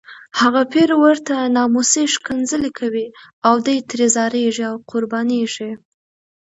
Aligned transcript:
هغه 0.39 0.61
پیر 0.73 0.89
ورته 1.03 1.35
ناموسي 1.55 2.03
ښکنځلې 2.13 2.71
کوي 2.79 3.07
او 3.47 3.55
دی 3.65 3.77
ترې 3.89 4.07
ځاریږي 4.15 4.63
او 4.71 4.75
قربانیږي. 4.91 5.71